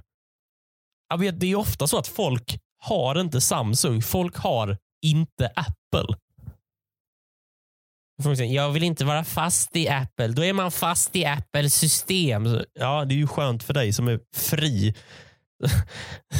Jag 1.08 1.18
vet, 1.18 1.40
det 1.40 1.46
är 1.46 1.56
ofta 1.56 1.86
så 1.86 1.98
att 1.98 2.08
folk 2.08 2.58
har 2.78 3.20
inte 3.20 3.40
Samsung, 3.40 4.02
folk 4.02 4.36
har 4.36 4.78
inte 5.02 5.52
Apple. 5.56 6.16
Jag 8.38 8.70
vill 8.70 8.82
inte 8.82 9.04
vara 9.04 9.24
fast 9.24 9.76
i 9.76 9.88
Apple. 9.88 10.28
Då 10.28 10.44
är 10.44 10.52
man 10.52 10.70
fast 10.70 11.16
i 11.16 11.24
Apples 11.24 11.74
system. 11.74 12.64
Ja, 12.72 13.04
det 13.04 13.14
är 13.14 13.16
ju 13.16 13.26
skönt 13.26 13.62
för 13.62 13.74
dig 13.74 13.92
som 13.92 14.08
är 14.08 14.20
fri. 14.34 14.94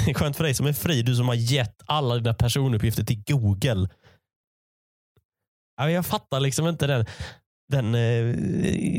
Det 0.05 0.11
är 0.11 0.15
skönt 0.15 0.37
för 0.37 0.45
dig 0.45 0.55
som 0.55 0.67
är 0.67 0.73
fri, 0.73 1.03
du 1.03 1.17
som 1.17 1.29
har 1.29 1.35
gett 1.35 1.83
alla 1.87 2.15
dina 2.15 2.35
personuppgifter 2.35 3.05
till 3.05 3.23
Google. 3.27 3.89
Jag 5.77 6.07
fattar 6.07 6.41
liksom 6.41 6.69
inte 6.69 6.87
den. 6.87 7.07
den 7.69 7.95
eh, 7.95 8.35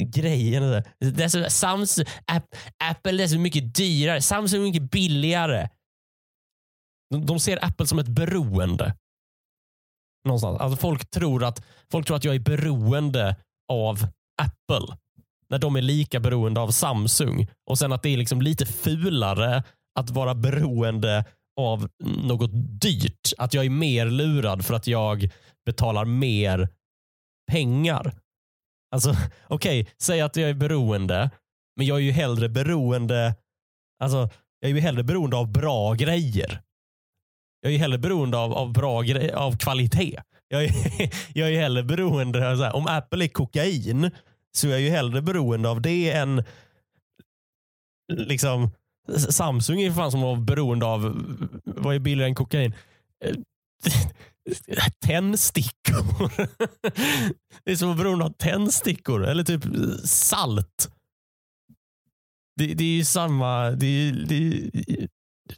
grejen. 0.08 0.84
Det 1.00 1.24
är 1.24 1.28
så, 1.28 1.50
Samsung, 1.50 2.06
App, 2.26 2.46
Apple 2.84 3.24
är 3.24 3.28
så 3.28 3.40
mycket 3.40 3.76
dyrare. 3.76 4.22
Samsung 4.22 4.62
är 4.62 4.66
mycket 4.66 4.92
billigare. 4.92 5.70
De, 7.10 7.26
de 7.26 7.40
ser 7.40 7.66
Apple 7.66 7.88
som 7.88 8.00
ett 8.00 8.08
beroende. 8.08 8.96
Någonstans. 10.26 10.60
Alltså 10.60 10.78
folk, 10.78 11.10
tror 11.10 11.44
att, 11.44 11.66
folk 11.92 12.08
tror 12.08 12.18
att 12.18 12.24
jag 12.24 12.36
är 12.36 12.40
beroende 12.40 13.36
av 13.72 14.08
Apple. 14.42 14.98
När 15.50 15.60
de 15.60 15.76
är 15.76 15.82
lika 15.82 16.20
beroende 16.20 16.60
av 16.60 16.72
Samsung. 16.72 17.48
Och 17.70 17.78
sen 17.78 17.92
att 17.92 18.04
det 18.04 18.10
är 18.10 18.18
liksom 18.18 18.42
lite 18.42 18.66
fulare 18.66 19.64
att 20.00 20.10
vara 20.10 20.36
beroende 20.36 21.26
av 21.60 21.90
något 22.04 22.52
dyrt. 22.82 23.34
Att 23.38 23.54
jag 23.54 23.66
är 23.66 23.70
mer 23.70 24.06
lurad 24.06 24.66
för 24.66 24.74
att 24.74 24.88
jag 24.88 25.30
betalar 25.66 26.06
mer 26.06 26.70
pengar. 27.52 28.14
Alltså, 28.92 29.10
okej, 29.48 29.82
okay, 29.82 29.94
säg 30.02 30.22
att 30.22 30.36
jag 30.36 30.50
är 30.50 30.54
beroende, 30.54 31.30
men 31.78 31.86
jag 31.86 31.98
är 31.98 32.02
ju 32.02 32.12
hellre 32.12 32.50
beroende 32.50 33.36
alltså, 34.02 34.30
jag 34.60 34.72
är 34.72 34.76
ju 34.76 34.82
hellre 34.82 35.04
beroende 35.04 35.38
av 35.38 35.52
bra 35.52 35.94
grejer. 35.94 36.62
Jag 37.62 37.74
är 37.74 37.78
hellre 37.78 37.98
beroende 37.98 38.38
av, 38.38 38.54
av 38.54 38.74
bra 38.74 39.02
grej, 39.02 39.32
av 39.32 39.58
kvalitet. 39.58 40.22
Jag 40.48 40.64
är, 40.64 40.74
jag 41.34 41.54
är 41.54 41.62
hellre 41.62 41.84
beroende, 41.84 42.52
av, 42.52 42.62
här, 42.62 42.76
om 42.76 42.88
Apple 42.88 43.26
är 43.26 43.30
kokain, 43.30 44.12
så 44.52 44.68
är 44.68 44.72
jag 44.72 44.82
ju 44.82 44.90
hellre 44.90 45.22
beroende 45.22 45.70
av 45.70 45.82
det 45.82 46.12
än 46.12 46.44
liksom 48.14 48.70
Samsung 49.18 49.82
är 49.82 49.92
fan 49.92 50.12
som 50.12 50.20
att 50.20 50.26
vara 50.26 50.36
beroende 50.36 50.86
av, 50.86 51.02
vad 51.64 51.96
är 51.96 52.00
billigare 52.00 52.30
än 52.30 52.36
kokain? 52.36 52.74
Eh, 53.26 53.36
tändstickor. 55.06 56.32
Det 57.64 57.72
är 57.72 57.76
som 57.76 57.92
att 57.92 57.98
vara 57.98 58.04
beroende 58.04 58.26
av 58.26 58.30
tändstickor 58.30 59.26
eller 59.26 59.44
typ 59.44 59.66
eh, 59.66 59.72
salt. 60.04 60.92
Det, 62.56 62.74
det 62.74 62.84
är 62.84 62.98
ju 62.98 63.06
samma, 63.06 63.72
det, 63.72 64.12
det, 64.12 64.70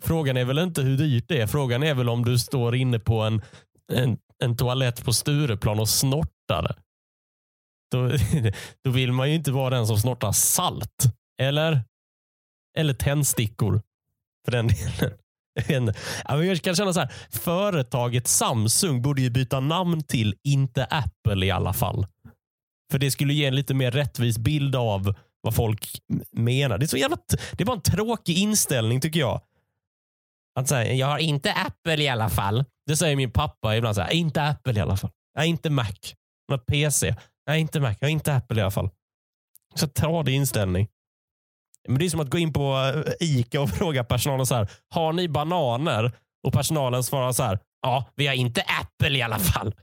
frågan 0.02 0.38
är 0.38 0.46
väl 0.46 0.60
inte 0.60 0.82
hur 0.82 0.98
dyrt 0.98 1.26
det 1.28 1.42
är. 1.42 1.48
Frågan 1.48 1.84
är 1.84 1.94
väl 1.94 2.10
om 2.10 2.26
du 2.26 2.40
står 2.40 2.76
inne 2.76 3.00
på 3.00 3.22
en, 3.22 3.42
en, 3.92 4.18
en 4.44 4.58
toalett 4.58 5.06
på 5.06 5.14
Stureplan 5.14 5.80
och 5.80 5.90
snortar. 5.90 6.76
Då, 7.92 8.12
då 8.84 8.90
vill 8.90 9.12
man 9.12 9.30
ju 9.30 9.36
inte 9.36 9.52
vara 9.52 9.70
den 9.70 9.88
som 9.88 9.98
snortar 9.98 10.32
salt. 10.32 11.04
Eller? 11.42 11.82
Eller 12.78 12.94
tändstickor. 12.94 13.82
För 14.46 14.52
den 14.52 14.68
delen. 14.68 15.18
Jag 16.28 16.62
kan 16.62 16.76
känna 16.76 16.94
så 16.94 17.00
här, 17.00 17.14
företaget 17.30 18.28
Samsung 18.28 19.02
borde 19.02 19.22
ju 19.22 19.30
byta 19.30 19.60
namn 19.60 20.04
till 20.04 20.36
inte 20.44 20.86
Apple 20.86 21.46
i 21.46 21.52
alla 21.52 21.74
fall. 21.74 22.08
För 22.92 23.00
det 23.00 23.12
skulle 23.12 23.34
ge 23.34 23.46
en 23.46 23.56
lite 23.56 23.74
mer 23.74 23.92
rättvis 23.92 24.38
bild 24.38 24.76
av 24.76 25.16
vad 25.42 25.56
folk 25.56 26.02
menar. 26.32 26.78
Det 26.78 26.86
är, 26.86 26.88
så 26.88 26.98
jävla, 26.98 27.18
det 27.52 27.64
är 27.64 27.66
bara 27.66 27.76
en 27.76 27.82
tråkig 27.82 28.38
inställning 28.38 29.02
tycker 29.02 29.20
jag. 29.20 29.42
Att 30.56 30.68
säga, 30.68 30.94
jag 30.94 31.08
har 31.08 31.18
inte 31.18 31.54
Apple 31.54 32.04
i 32.04 32.10
alla 32.10 32.30
fall. 32.30 32.66
Det 32.88 32.98
säger 32.98 33.16
min 33.16 33.32
pappa 33.32 33.78
ibland. 33.78 33.96
Så 33.96 34.02
här, 34.02 34.14
inte 34.14 34.44
Apple 34.44 34.74
i 34.74 34.80
alla 34.80 34.98
fall. 34.98 35.12
Nej, 35.38 35.50
inte 35.50 35.70
Mac. 35.70 35.86
Jag 36.48 36.58
har 36.58 36.64
PC. 36.64 37.16
Nej, 37.48 37.62
inte 37.62 37.80
Mac. 37.80 37.96
Jag 38.00 38.08
har 38.08 38.12
inte 38.12 38.36
Apple 38.36 38.58
i 38.60 38.62
alla 38.62 38.72
fall. 38.72 38.90
Så 39.76 39.88
ta 39.88 40.24
det 40.24 40.32
inställning. 40.32 40.88
Men 41.88 41.98
det 41.98 42.06
är 42.06 42.10
som 42.10 42.20
att 42.20 42.30
gå 42.30 42.38
in 42.38 42.54
på 42.54 42.94
eh, 43.20 43.28
Ica 43.28 43.62
och 43.62 43.70
fråga 43.78 44.04
personalen 44.04 44.46
så 44.46 44.56
här, 44.56 44.70
har 44.90 45.14
ni 45.14 45.28
bananer? 45.28 46.12
Och 46.48 46.54
personalen 46.54 47.04
svarar 47.04 47.32
så 47.32 47.44
här, 47.44 47.60
ja, 47.82 48.06
vi 48.16 48.28
har 48.28 48.34
inte 48.34 48.62
Apple 48.62 49.18
i 49.18 49.22
alla 49.22 49.40
fall. 49.40 49.76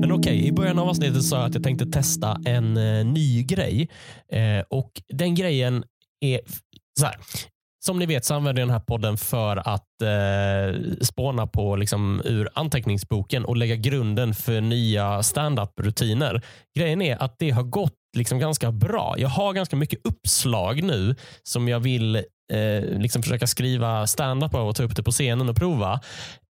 Men 0.00 0.12
okej, 0.12 0.38
okay, 0.38 0.48
i 0.48 0.52
början 0.52 0.78
av 0.78 0.88
avsnittet 0.88 1.22
sa 1.24 1.36
jag 1.36 1.46
att 1.46 1.54
jag 1.54 1.62
tänkte 1.62 1.86
testa 1.86 2.40
en 2.44 2.76
eh, 2.76 3.06
ny 3.06 3.42
grej. 3.42 3.88
Eh, 4.28 4.64
och 4.70 5.02
den 5.08 5.34
grejen 5.34 5.84
är 6.20 6.40
så 7.00 7.06
här. 7.06 7.16
Som 7.86 7.98
ni 7.98 8.06
vet 8.06 8.24
så 8.24 8.34
använder 8.34 8.62
jag 8.62 8.68
den 8.68 8.74
här 8.74 8.80
podden 8.80 9.16
för 9.16 9.56
att 9.56 10.02
eh, 10.02 10.80
spåna 11.00 11.46
på 11.46 11.76
liksom, 11.76 12.22
ur 12.24 12.48
anteckningsboken 12.54 13.44
och 13.44 13.56
lägga 13.56 13.76
grunden 13.76 14.34
för 14.34 14.60
nya 14.60 15.22
standup 15.22 15.80
rutiner. 15.80 16.42
Grejen 16.78 17.02
är 17.02 17.22
att 17.22 17.38
det 17.38 17.50
har 17.50 17.62
gått 17.62 17.92
liksom 18.16 18.38
ganska 18.38 18.72
bra. 18.72 19.14
Jag 19.18 19.28
har 19.28 19.52
ganska 19.52 19.76
mycket 19.76 20.00
uppslag 20.04 20.82
nu 20.82 21.16
som 21.42 21.68
jag 21.68 21.80
vill 21.80 22.16
eh, 22.52 22.82
liksom 22.98 23.22
försöka 23.22 23.46
skriva 23.46 24.06
standup 24.06 24.54
av 24.54 24.68
och 24.68 24.76
ta 24.76 24.82
upp 24.82 24.96
det 24.96 25.02
på 25.02 25.10
scenen 25.10 25.48
och 25.48 25.56
prova. 25.56 26.00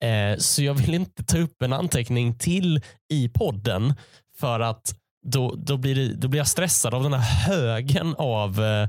Eh, 0.05 0.39
så 0.39 0.63
jag 0.63 0.75
vill 0.75 0.95
inte 0.95 1.25
ta 1.25 1.39
upp 1.39 1.63
en 1.63 1.73
anteckning 1.73 2.39
till 2.39 2.81
i 3.13 3.29
podden 3.29 3.95
för 4.41 4.61
att 4.61 4.95
då, 5.27 5.55
då, 5.57 5.77
blir, 5.77 5.95
det, 5.95 6.15
då 6.15 6.29
blir 6.29 6.41
jag 6.41 6.49
stressad 6.49 6.95
av 6.95 7.03
den 7.03 7.13
här 7.13 7.53
högen 7.53 8.15
av 8.19 8.65
eh, 8.65 8.89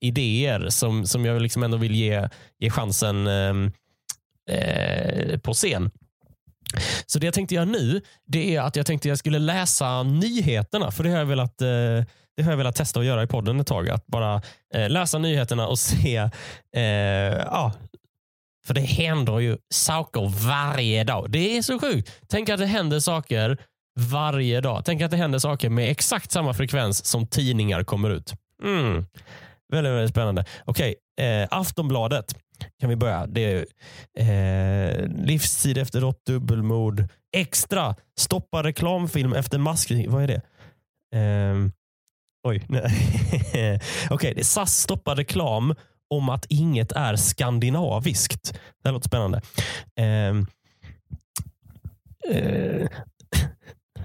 idéer 0.00 0.68
som, 0.68 1.06
som 1.06 1.24
jag 1.24 1.42
liksom 1.42 1.62
ändå 1.62 1.76
vill 1.76 1.94
ge, 1.94 2.28
ge 2.58 2.70
chansen 2.70 3.26
ehm, 3.26 3.72
eh, 4.50 5.38
på 5.38 5.52
scen. 5.52 5.90
Så 7.06 7.18
det 7.18 7.26
jag 7.26 7.34
tänkte 7.34 7.54
göra 7.54 7.64
nu, 7.64 8.00
det 8.26 8.56
är 8.56 8.60
att 8.60 8.76
jag 8.76 8.86
tänkte 8.86 9.08
jag 9.08 9.18
skulle 9.18 9.38
läsa 9.38 10.02
nyheterna. 10.02 10.90
För 10.90 11.04
det 11.04 11.10
har 11.10 11.18
jag 11.18 11.26
velat, 11.26 11.62
eh, 11.62 11.66
det 12.36 12.42
har 12.42 12.50
jag 12.50 12.56
velat 12.56 12.76
testa 12.76 13.00
att 13.00 13.06
göra 13.06 13.22
i 13.22 13.26
podden 13.26 13.60
ett 13.60 13.66
tag. 13.66 13.88
Att 13.88 14.06
bara 14.06 14.42
eh, 14.74 14.90
läsa 14.90 15.18
nyheterna 15.18 15.66
och 15.66 15.78
se 15.78 16.16
eh, 16.76 16.82
ja, 17.46 17.72
för 18.66 18.74
det 18.74 18.80
händer 18.80 19.38
ju 19.38 19.58
saker 19.70 20.46
varje 20.48 21.04
dag. 21.04 21.30
Det 21.30 21.56
är 21.56 21.62
så 21.62 21.78
sjukt. 21.78 22.12
Tänk 22.28 22.48
att 22.48 22.58
det 22.58 22.66
händer 22.66 23.00
saker 23.00 23.58
varje 23.98 24.60
dag. 24.60 24.82
Tänk 24.84 25.02
att 25.02 25.10
det 25.10 25.16
händer 25.16 25.38
saker 25.38 25.70
med 25.70 25.90
exakt 25.90 26.30
samma 26.30 26.54
frekvens 26.54 27.04
som 27.04 27.26
tidningar 27.26 27.84
kommer 27.84 28.10
ut. 28.10 28.32
Mm. 28.62 29.06
Väldigt, 29.72 29.92
väldigt 29.92 30.10
spännande. 30.10 30.44
Okej, 30.64 30.94
eh, 31.20 31.48
Aftonbladet 31.50 32.34
kan 32.80 32.90
vi 32.90 32.96
börja. 32.96 33.26
Det 33.26 33.40
är 33.44 33.66
eh, 34.18 35.08
livstid 35.08 35.78
efter 35.78 36.00
rått 36.00 36.26
dubbelmord. 36.26 37.04
Extra, 37.36 37.94
stoppa 38.18 38.62
reklamfilm 38.62 39.32
efter 39.32 39.58
maskning. 39.58 40.10
Vad 40.10 40.22
är 40.22 40.26
det? 40.26 40.42
Eh, 41.18 41.56
oj. 42.48 42.66
Okej, 44.10 44.32
okay, 44.32 44.44
SAS 44.44 44.78
stoppar 44.78 45.16
reklam 45.16 45.74
om 46.10 46.28
att 46.28 46.46
inget 46.48 46.92
är 46.92 47.16
skandinaviskt. 47.16 48.52
Det 48.52 48.88
här 48.88 48.92
låter 48.92 49.08
spännande. 49.08 49.40
Ehm, 49.96 50.46
eh, 52.28 52.36
eh, 52.36 52.88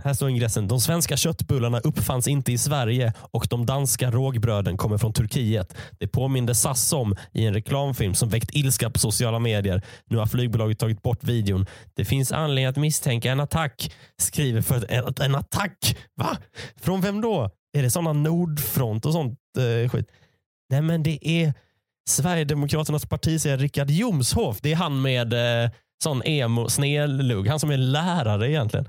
här 0.03 0.13
står 0.13 0.29
ingressen. 0.29 0.67
De 0.67 0.81
svenska 0.81 1.17
köttbullarna 1.17 1.79
uppfanns 1.79 2.27
inte 2.27 2.51
i 2.51 2.57
Sverige 2.57 3.13
och 3.17 3.47
de 3.49 3.65
danska 3.65 4.11
rågbröden 4.11 4.77
kommer 4.77 4.97
från 4.97 5.13
Turkiet. 5.13 5.75
Det 5.99 6.07
påminde 6.07 6.55
SAS 6.55 6.93
om 6.93 7.15
i 7.31 7.45
en 7.45 7.53
reklamfilm 7.53 8.13
som 8.13 8.29
väckt 8.29 8.55
ilska 8.55 8.89
på 8.89 8.99
sociala 8.99 9.39
medier. 9.39 9.81
Nu 10.05 10.17
har 10.17 10.25
flygbolaget 10.25 10.79
tagit 10.79 11.01
bort 11.01 11.23
videon. 11.23 11.65
Det 11.93 12.05
finns 12.05 12.31
anledning 12.31 12.65
att 12.65 12.77
misstänka 12.77 13.31
en 13.31 13.39
attack. 13.39 13.93
Skriver 14.17 14.61
för 14.61 14.91
en, 14.91 15.13
en 15.21 15.35
attack. 15.35 15.97
Va? 16.15 16.37
Från 16.81 17.01
vem 17.01 17.21
då? 17.21 17.49
Är 17.77 17.83
det 17.83 17.91
sådana 17.91 18.13
Nordfront 18.13 19.05
och 19.05 19.13
sånt 19.13 19.39
eh, 19.57 19.89
skit? 19.89 20.07
Nej, 20.69 20.81
men 20.81 21.03
det 21.03 21.27
är 21.27 21.53
Sverigedemokraternas 22.09 23.05
partisägare 23.05 23.61
Richard 23.61 23.89
Jomshof. 23.89 24.57
Det 24.61 24.71
är 24.71 24.75
han 24.75 25.01
med 25.01 25.33
eh, 25.33 25.71
sån 26.03 26.23
emo 26.23 26.69
snedlugg. 26.69 27.47
Han 27.47 27.59
som 27.59 27.71
är 27.71 27.77
lärare 27.77 28.51
egentligen. 28.51 28.85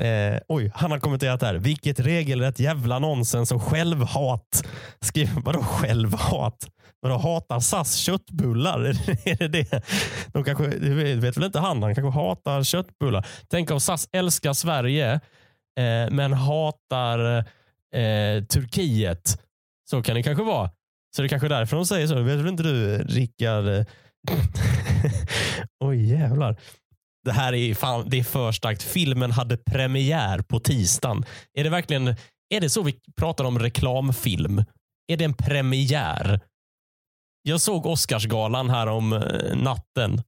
Eh, 0.00 0.38
oj, 0.48 0.72
han 0.74 0.90
har 0.90 0.98
kommenterat 0.98 1.42
här. 1.42 1.54
Vilket 1.54 2.00
regelrätt 2.00 2.58
jävla 2.58 2.98
nonsens 2.98 3.52
och 3.52 3.62
självhat. 3.62 4.64
Skriver 5.00 5.40
vadå 5.40 5.62
självhat? 5.62 6.68
Vadå 7.00 7.16
hatar 7.16 7.60
SAS 7.60 7.94
köttbullar? 7.96 8.80
är 9.24 9.36
det 9.36 9.48
det? 9.48 9.84
De 10.32 10.44
kanske, 10.44 10.66
det 10.66 11.14
vet 11.14 11.36
väl 11.36 11.44
inte 11.44 11.58
han. 11.58 11.82
Han 11.82 11.94
kanske 11.94 12.20
hatar 12.20 12.62
köttbullar. 12.62 13.26
Tänk 13.48 13.70
om 13.70 13.80
SAS 13.80 14.08
älskar 14.12 14.52
Sverige 14.52 15.12
eh, 15.78 16.10
men 16.10 16.32
hatar 16.32 17.38
eh, 17.94 18.44
Turkiet. 18.44 19.42
Så 19.90 20.02
kan 20.02 20.14
det 20.14 20.22
kanske 20.22 20.44
vara. 20.44 20.70
Så 21.16 21.22
det 21.22 21.26
är 21.26 21.28
kanske 21.28 21.46
är 21.46 21.50
därför 21.50 21.76
de 21.76 21.86
säger 21.86 22.06
så. 22.06 22.14
Det 22.14 22.22
vet 22.22 22.38
väl 22.38 22.48
inte 22.48 22.62
du 22.62 22.98
Rickard? 22.98 23.64
Oj 25.84 26.10
jävlar. 26.10 26.56
Det 27.24 27.32
här 27.32 27.52
är, 27.52 27.74
fan, 27.74 28.08
det 28.08 28.18
är 28.18 28.24
för 28.24 28.52
starkt. 28.52 28.82
Filmen 28.82 29.30
hade 29.30 29.56
premiär 29.56 30.42
på 30.42 30.60
tisdagen. 30.60 31.24
Är 31.58 31.64
det 31.64 31.70
verkligen 31.70 32.14
är 32.50 32.60
det 32.60 32.70
så 32.70 32.82
vi 32.82 32.94
pratar 33.16 33.44
om 33.44 33.58
reklamfilm? 33.58 34.64
Är 35.12 35.16
det 35.16 35.24
en 35.24 35.34
premiär? 35.34 36.40
Jag 37.42 37.60
såg 37.60 37.86
Oscarsgalan 37.86 38.70
här 38.70 38.86
om 38.86 39.12
eh, 39.12 39.56
natten. 39.56 40.22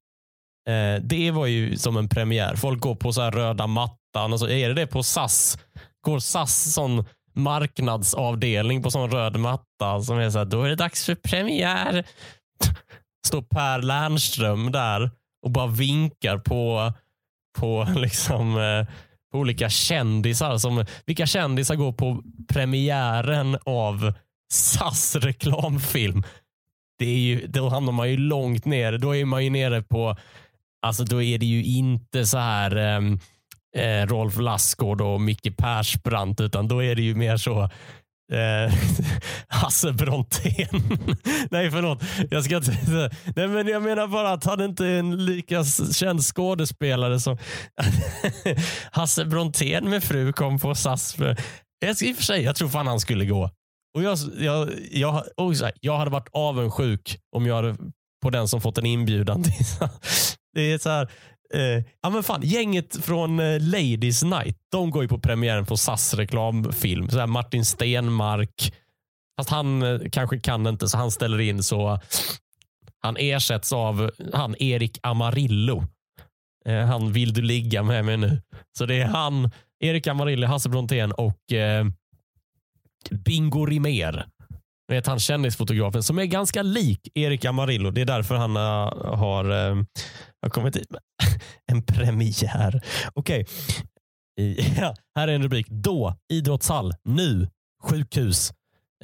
Eh, 0.69 1.03
det 1.03 1.31
var 1.31 1.47
ju 1.47 1.79
som 1.79 1.97
en 1.97 2.09
premiär. 2.09 2.57
Folk 2.57 2.81
går 2.81 2.95
på 2.95 3.13
så 3.13 3.23
här 3.23 3.31
röda 3.31 3.67
mattan. 3.67 4.33
Och 4.33 4.41
så, 4.41 4.49
är 4.49 4.69
det 4.69 4.75
det 4.75 4.87
på 4.87 5.03
SAS? 5.03 5.59
Går 6.07 6.19
SAS 6.19 6.73
sån 6.73 7.05
marknadsavdelning 7.35 8.83
på 8.83 8.91
sån 8.91 9.11
röd 9.11 9.37
matta 9.37 10.03
som 10.03 10.19
är 10.19 10.31
så 10.31 10.39
här, 10.39 10.45
då 10.45 10.63
är 10.63 10.69
det 10.69 10.77
dags 10.77 11.07
för 11.07 11.15
premiär. 11.15 12.05
Står 13.27 13.43
Per 13.43 13.83
Lernström 13.83 14.73
där 14.73 15.11
och 15.43 15.51
bara 15.51 15.67
vinkar 15.67 16.39
på, 16.39 16.93
på 17.59 17.87
liksom, 17.97 18.59
eh, 18.59 18.87
på 19.33 19.39
olika 19.39 19.69
kändisar. 19.69 20.59
Som, 20.59 20.85
vilka 21.07 21.27
kändisar 21.27 21.75
går 21.75 21.93
på 21.93 22.23
premiären 22.49 23.59
av 23.65 24.13
SAS 24.53 25.17
reklamfilm? 25.17 26.23
Det 26.99 27.07
är 27.07 27.19
ju, 27.19 27.47
då 27.47 27.69
hamnar 27.69 27.93
man 27.93 28.11
ju 28.11 28.17
långt 28.17 28.65
ner. 28.65 28.99
Då 28.99 29.17
är 29.17 29.25
man 29.25 29.45
ju 29.45 29.51
nere 29.51 29.83
på, 29.83 30.17
alltså 30.83 31.05
då 31.05 31.23
är 31.23 31.39
det 31.39 31.47
ju 31.47 31.65
inte 31.65 32.27
så 32.27 32.39
här 32.39 32.97
um, 32.97 33.21
eh, 33.77 34.07
Rolf 34.07 34.39
Lassgård 34.39 35.01
och 35.01 35.21
Micke 35.21 35.57
Persbrandt, 35.57 36.41
utan 36.41 36.69
då 36.69 36.83
är 36.83 36.95
det 36.95 37.03
ju 37.03 37.15
mer 37.15 37.37
så 37.37 37.71
Eh, 38.33 38.73
Hasse 39.49 39.93
Brontén. 39.93 40.67
Nej, 41.51 41.71
förlåt. 41.71 42.03
Jag 42.31 42.45
ska 42.45 42.57
inte... 42.57 42.73
Nej, 43.37 43.49
men 43.49 43.69
jag 43.69 43.83
menar 43.83 44.07
bara 44.07 44.33
att 44.33 44.45
han 44.45 44.61
inte 44.61 44.87
är 44.87 44.99
en 44.99 45.25
lika 45.25 45.65
känd 45.93 46.21
skådespelare 46.25 47.21
som 47.21 47.39
Hasse 48.93 49.25
Brontén 49.25 49.91
med 49.91 50.05
fru 50.05 50.33
kom 50.33 50.59
på 50.59 50.75
SAS. 50.75 51.17
Jag, 51.79 52.03
I 52.03 52.12
och 52.12 52.17
för 52.17 52.23
sig, 52.23 52.43
jag 52.43 52.57
tror 52.57 52.69
fan 52.69 52.87
han 52.87 53.01
skulle 53.01 53.25
gå. 53.25 53.51
Och 53.95 54.03
jag, 54.03 54.19
jag, 54.39 54.71
jag, 54.91 55.12
här, 55.12 55.73
jag 55.81 55.99
hade 55.99 56.11
varit 56.11 56.29
avundsjuk 56.33 57.19
om 57.37 57.47
jag 57.47 57.57
hade 57.57 57.77
på 58.23 58.31
den 58.31 58.49
som 58.49 58.61
fått 58.61 58.79
en 58.79 58.87
inbjudan. 58.87 59.45
det 60.55 60.73
är 60.73 60.79
så 60.79 60.91
här, 60.91 61.11
Eh, 61.55 61.85
ja 62.03 62.11
men 62.11 62.23
fan, 62.23 62.43
gänget 62.43 63.05
från 63.05 63.41
eh, 63.41 63.61
Ladies 63.61 64.23
Night, 64.23 64.57
de 64.73 64.91
går 64.91 65.03
ju 65.03 65.09
på 65.09 65.19
premiären 65.19 65.67
på 65.67 65.77
SAS 65.77 66.15
reklamfilm. 66.15 67.09
Så 67.09 67.19
här 67.19 67.27
Martin 67.27 67.65
Stenmark, 67.65 68.75
fast 69.37 69.51
han 69.51 69.83
eh, 69.83 70.01
kanske 70.13 70.41
kan 70.41 70.67
inte 70.67 70.89
så 70.89 70.99
han 70.99 71.11
ställer 71.11 71.41
in 71.41 71.63
så 71.63 72.01
han 73.03 73.17
ersätts 73.17 73.73
av 73.73 74.11
han 74.33 74.57
Erik 74.59 74.99
Amarillo. 75.03 75.85
Eh, 76.65 76.87
han 76.87 77.13
Vill 77.13 77.33
du 77.33 77.43
ligga 77.43 77.83
med 77.83 78.05
mig 78.05 78.17
nu? 78.17 78.43
Så 78.79 78.87
det 78.87 78.95
är 78.95 79.07
han, 79.07 79.51
Erik 79.81 80.07
Amarillo, 80.07 80.47
Hasse 80.47 80.69
Brontén 80.69 81.13
och 81.13 81.53
eh, 81.53 81.87
Bingo 83.11 83.67
Rimér. 83.67 84.27
Vet 84.89 85.07
han 85.07 85.19
kändisfotografen 85.19 86.03
som 86.03 86.19
är 86.19 86.25
ganska 86.25 86.63
lik 86.63 87.09
Erik 87.15 87.45
Amarillo. 87.45 87.91
Det 87.91 88.01
är 88.01 88.05
därför 88.05 88.35
han 88.35 88.57
uh, 88.57 89.17
har 89.17 89.69
eh, 89.69 89.77
jag 90.43 90.49
har 90.49 90.51
kommit 90.51 90.77
hit 90.77 90.91
med 90.91 91.01
en 91.73 91.83
premiär. 91.83 92.83
Okej, 93.15 93.47
okay. 94.37 94.75
ja, 94.77 94.95
här 95.15 95.29
är 95.29 95.33
en 95.33 95.43
rubrik. 95.43 95.67
Då, 95.69 96.17
idrottshall. 96.33 96.95
Nu, 97.05 97.49
sjukhus. 97.83 98.53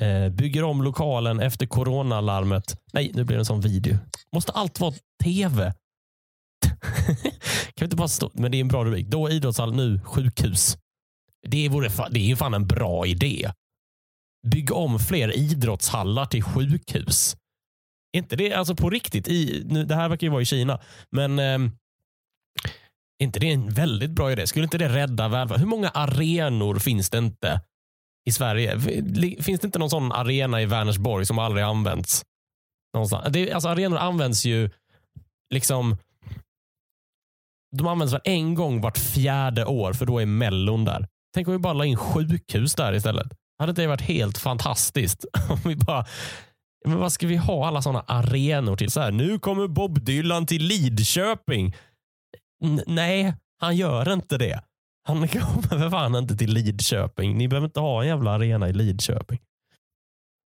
Eh, 0.01 0.29
bygger 0.29 0.65
om 0.65 0.83
lokalen 0.83 1.41
efter 1.41 1.67
coronalarmet. 1.67 2.77
Nej, 2.93 3.11
nu 3.15 3.25
blir 3.25 3.37
det 3.37 3.41
en 3.41 3.45
sån 3.45 3.61
video. 3.61 3.99
Måste 4.33 4.53
allt 4.53 4.81
vara 4.81 4.95
tv? 5.25 5.75
kan 7.75 7.87
inte 7.87 7.97
bara 7.97 8.09
stå? 8.09 8.31
Men 8.35 8.51
det 8.51 8.59
är 8.59 8.61
en 8.61 8.69
bra 8.69 8.85
rubrik. 8.85 9.07
Då 9.07 9.31
idrottshall, 9.31 9.75
nu 9.75 10.01
sjukhus. 10.05 10.79
Det, 11.47 11.69
vore 11.69 11.91
det 12.11 12.21
är 12.21 12.25
ju 12.25 12.37
fan 12.37 12.55
en 12.55 12.67
bra 12.67 13.07
idé 13.07 13.51
Bygg 14.47 14.73
om 14.73 14.99
fler 14.99 15.37
idrottshallar 15.37 16.27
till 16.27 16.43
sjukhus 16.43 17.37
inte 18.17 18.37
det 18.37 18.53
alltså 18.53 18.77
på 18.77 18.91
riktigt? 18.91 19.29
I, 19.29 19.63
nu, 19.67 19.85
det 19.85 19.95
här 19.95 20.09
verkar 20.09 20.27
ju 20.27 20.31
vara 20.31 20.43
i 20.43 20.45
Kina, 20.45 20.81
men 21.11 21.39
eh, 21.39 21.59
inte 23.23 23.41
det 23.41 23.53
en 23.53 23.71
väldigt 23.71 24.11
bra 24.11 24.33
idé? 24.33 24.47
Skulle 24.47 24.65
inte 24.65 24.79
det 24.79 24.89
rädda 24.89 25.29
välfärden? 25.29 25.61
Hur 25.61 25.69
många 25.69 25.89
arenor 25.89 26.79
finns 26.79 27.11
det 27.11 27.19
inte 27.19 27.61
i 28.29 28.33
Sverige? 28.33 28.81
Finns 29.43 29.61
det 29.61 29.65
inte 29.65 29.79
någon 29.79 29.91
sån 29.91 30.13
arena 30.13 30.63
i 30.63 30.67
Vänersborg 30.67 31.27
som 31.27 31.39
aldrig 31.39 31.65
använts? 31.65 32.25
Någonstans? 32.95 33.27
Det, 33.33 33.53
alltså, 33.53 33.69
arenor 33.69 33.99
används 33.99 34.45
ju 34.45 34.71
liksom 35.55 35.97
de 37.77 37.87
används 37.87 38.15
väl 38.15 38.21
en 38.25 38.55
gång 38.55 38.81
vart 38.81 38.99
fjärde 38.99 39.65
år 39.65 39.93
för 39.93 40.07
då 40.07 40.19
är 40.19 40.27
mellon 40.27 40.85
där. 40.85 41.09
Tänk 41.35 41.49
om 41.49 41.53
vi 41.53 41.59
bara 41.59 41.73
la 41.73 41.85
in 41.85 41.97
sjukhus 41.97 42.75
där 42.75 42.93
istället. 42.93 43.33
Hade 43.59 43.71
inte 43.71 43.83
det 43.83 43.89
varit 43.89 44.01
helt 44.01 44.39
fantastiskt? 44.39 45.25
Om 45.49 45.59
vi 45.65 45.77
bara, 45.77 46.07
men 46.87 46.99
vad 46.99 47.13
ska 47.13 47.27
vi 47.27 47.37
ha 47.37 47.67
alla 47.67 47.83
sådana 47.83 48.05
arenor 48.07 48.77
till? 48.77 48.91
Så 48.91 49.01
här, 49.01 49.11
nu 49.11 49.39
kommer 49.39 49.69
Bob 49.69 50.05
Dylan 50.05 50.47
till 50.47 50.63
Lidköping. 50.63 51.77
N 52.65 52.83
nej, 52.87 53.35
han 53.61 53.77
gör 53.77 54.13
inte 54.13 54.39
det. 54.39 54.61
Han 55.09 55.29
kommer 55.29 55.79
för 55.79 55.91
fan 55.91 56.15
inte 56.15 56.37
till 56.37 56.53
Lidköping. 56.53 57.39
Ni 57.39 57.49
behöver 57.49 57.67
inte 57.67 57.81
ha 57.81 58.03
en 58.03 58.09
jävla 58.09 58.31
arena 58.31 58.69
i 58.69 58.73
Lidköping. 58.73 59.39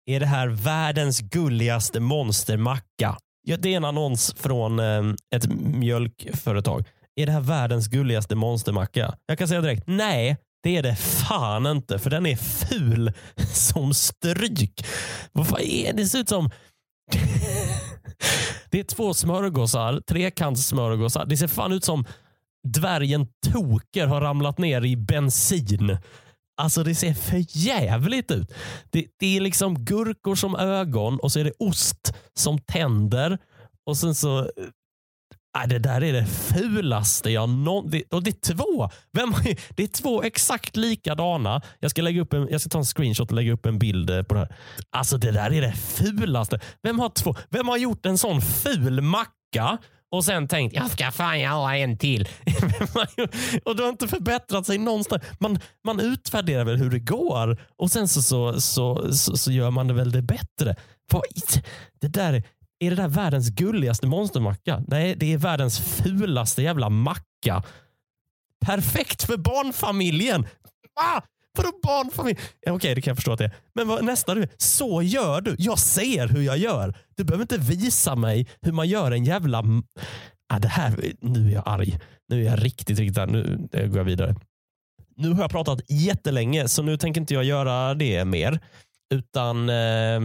Är 0.06 0.20
det 0.20 0.26
här 0.26 0.48
världens 0.48 1.20
gulligaste 1.20 2.00
monstermacka? 2.00 3.16
Ja, 3.46 3.56
det 3.56 3.72
är 3.72 3.76
en 3.76 3.84
annons 3.84 4.34
från 4.38 4.78
eh, 4.78 5.02
ett 5.34 5.46
mjölkföretag. 5.60 6.84
Är 7.20 7.26
det 7.26 7.32
här 7.32 7.40
världens 7.40 7.88
gulligaste 7.88 8.34
monstermacka? 8.34 9.14
Jag 9.26 9.38
kan 9.38 9.48
säga 9.48 9.60
direkt, 9.60 9.84
nej, 9.86 10.36
det 10.62 10.76
är 10.76 10.82
det 10.82 10.96
fan 10.96 11.66
inte, 11.66 11.98
för 11.98 12.10
den 12.10 12.26
är 12.26 12.36
ful 12.36 13.12
som 13.52 13.94
stryk. 13.94 14.86
Vad 15.32 15.48
fan 15.48 15.60
är 15.60 15.92
det? 15.92 16.02
Det 16.02 16.06
ser 16.06 16.18
ut 16.18 16.28
som... 16.28 16.50
det 18.70 18.80
är 18.80 18.84
två 18.84 19.14
smörgåsar, 19.14 20.00
trekantssmörgåsar. 20.00 21.26
Det 21.26 21.36
ser 21.36 21.46
fan 21.46 21.72
ut 21.72 21.84
som 21.84 22.04
dvärgen 22.68 23.26
Toker 23.52 24.06
har 24.06 24.20
ramlat 24.20 24.58
ner 24.58 24.84
i 24.84 24.96
bensin. 24.96 25.98
Alltså 26.60 26.82
det 26.82 26.94
ser 26.94 27.14
för 27.14 27.44
jävligt 27.48 28.30
ut. 28.30 28.52
Det, 28.90 29.06
det, 29.18 29.36
är 29.36 29.40
liksom 29.40 29.84
gurkor 29.84 30.34
som 30.34 30.56
ögon 30.56 31.18
och 31.18 31.32
så 31.32 31.40
är 31.40 31.44
det 31.44 31.52
ost 31.58 32.14
som 32.34 32.58
tänder. 32.58 33.38
Och 33.86 33.96
sen 33.96 34.14
så 34.14 34.50
Äh, 35.62 35.68
det 35.68 35.78
där 35.78 36.04
är 36.04 36.12
det 36.12 36.26
fulaste 36.26 37.30
jag 37.30 37.48
någonsin... 37.48 38.02
Och 38.10 38.22
det 38.22 38.30
är 38.30 38.54
två. 38.54 38.90
Vem, 39.12 39.34
det 39.70 39.82
är 39.82 39.86
två 39.86 40.22
exakt 40.22 40.76
likadana. 40.76 41.62
Jag 41.80 41.90
ska, 41.90 42.02
lägga 42.02 42.22
upp 42.22 42.32
en, 42.32 42.48
jag 42.50 42.60
ska 42.60 42.70
ta 42.70 42.78
en 42.78 42.84
screenshot 42.84 43.30
och 43.30 43.36
lägga 43.36 43.52
upp 43.52 43.66
en 43.66 43.78
bild 43.78 44.10
eh, 44.10 44.22
på 44.22 44.34
det 44.34 44.40
här. 44.40 44.56
Alltså 44.90 45.18
det 45.18 45.30
där 45.30 45.52
är 45.52 45.60
det 45.60 45.72
fulaste. 45.72 46.60
Vem 46.82 46.98
har, 46.98 47.08
två, 47.08 47.34
vem 47.50 47.68
har 47.68 47.76
gjort 47.76 48.06
en 48.06 48.18
sån 48.18 48.42
ful 48.42 49.00
macka 49.00 49.78
och 50.10 50.24
sen 50.24 50.48
tänkt 50.48 50.76
jag 50.76 50.90
ska 50.90 51.10
fan 51.10 51.40
göra 51.40 51.76
en 51.76 51.98
till. 51.98 52.28
och 53.64 53.76
du 53.76 53.82
har 53.82 53.88
inte 53.88 54.08
förbättrat 54.08 54.66
sig 54.66 54.78
någonstans. 54.78 55.22
Man, 55.40 55.58
man 55.84 56.00
utvärderar 56.00 56.64
väl 56.64 56.76
hur 56.76 56.90
det 56.90 56.98
går 56.98 57.60
och 57.76 57.90
sen 57.90 58.08
så, 58.08 58.22
så, 58.22 58.60
så, 58.60 59.12
så, 59.12 59.36
så 59.36 59.52
gör 59.52 59.70
man 59.70 59.88
det 59.88 59.94
väl 59.94 60.12
det 60.12 60.22
bättre. 60.22 60.76
Det 62.00 62.08
där 62.08 62.42
är 62.78 62.90
det 62.90 62.96
där 62.96 63.08
världens 63.08 63.50
gulligaste 63.50 64.06
monstermacka? 64.06 64.82
Nej, 64.86 65.14
det 65.16 65.32
är 65.32 65.38
världens 65.38 65.80
fulaste 65.80 66.62
jävla 66.62 66.88
macka. 66.88 67.62
Perfekt 68.66 69.22
för 69.22 69.36
barnfamiljen. 69.36 70.46
Ah! 71.00 71.20
Vadå 71.56 71.72
barnfamilj? 71.82 72.38
Ja, 72.60 72.72
Okej, 72.72 72.94
det 72.94 73.00
kan 73.00 73.10
jag 73.10 73.16
förstå 73.16 73.32
att 73.32 73.38
det 73.38 73.44
är. 73.44 73.54
Men 73.74 73.88
vad, 73.88 74.04
nästa 74.04 74.34
du, 74.34 74.48
så 74.56 75.02
gör 75.02 75.40
du. 75.40 75.56
Jag 75.58 75.78
ser 75.78 76.28
hur 76.28 76.42
jag 76.42 76.58
gör. 76.58 76.94
Du 77.16 77.24
behöver 77.24 77.42
inte 77.44 77.58
visa 77.58 78.16
mig 78.16 78.46
hur 78.62 78.72
man 78.72 78.88
gör 78.88 79.10
en 79.10 79.24
jävla... 79.24 79.64
Ah, 80.48 80.58
det 80.58 80.68
här, 80.68 81.12
nu 81.20 81.48
är 81.48 81.54
jag 81.54 81.62
arg. 81.66 81.98
Nu 82.28 82.40
är 82.46 82.50
jag 82.50 82.64
riktigt, 82.64 82.98
riktigt 82.98 83.18
arg. 83.18 83.30
Nu 83.32 83.68
går 83.72 83.96
jag 83.96 84.04
vidare. 84.04 84.36
Nu 85.16 85.32
har 85.32 85.40
jag 85.40 85.50
pratat 85.50 85.80
jättelänge, 85.88 86.68
så 86.68 86.82
nu 86.82 86.96
tänker 86.96 87.20
inte 87.20 87.34
jag 87.34 87.44
göra 87.44 87.94
det 87.94 88.24
mer. 88.24 88.60
Utan... 89.14 89.68
Eh, 89.68 90.20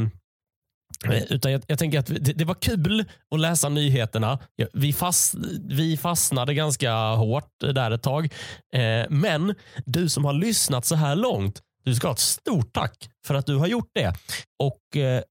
Eh, 1.06 1.24
utan 1.30 1.52
jag, 1.52 1.62
jag 1.68 1.80
tänker 1.80 2.00
att 2.00 2.06
det, 2.06 2.34
det, 2.34 2.46
var 2.46 2.56
kul 2.56 3.06
att 3.32 3.40
läsa 3.40 3.70
nyheterna. 3.70 4.40
Vi, 4.74 4.94
fast, 4.94 5.36
vi 5.70 5.98
fastnade 5.98 6.54
ganska 6.54 6.94
hårt 6.94 7.50
där 7.60 7.92
ett 7.92 8.04
tag. 8.04 8.34
Eh, 8.76 9.06
men 9.10 9.56
du 9.86 10.10
som 10.10 10.26
har 10.26 10.34
lyssnat 10.34 10.86
så 10.86 10.96
här 10.96 11.16
långt, 11.16 11.62
du 11.86 11.96
ska 11.96 12.08
ha 12.08 12.14
ett 12.14 12.20
stort 12.20 12.74
tack 12.74 13.10
för 13.28 13.36
att 13.36 13.46
du 13.46 13.56
har 13.56 13.68
gjort 13.68 13.92
det. 13.94 14.14
Och 14.60 14.98
eh, 14.98 15.22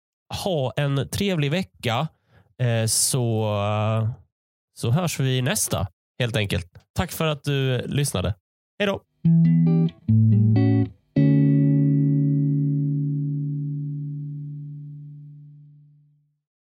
ha 0.45 0.73
en 0.77 1.09
trevlig 1.09 1.51
vecka 1.51 2.09
eh, 2.63 2.87
så, 2.87 3.49
så 4.79 4.91
hörs 4.91 5.21
vi 5.21 5.43
nästa 5.43 5.87
helt 6.19 6.37
enkelt. 6.37 6.67
Tack 6.97 7.13
för 7.13 7.27
att 7.27 7.45
du 7.45 7.83
lyssnade. 7.87 8.35
Hej 8.79 8.87
då! 8.87 9.03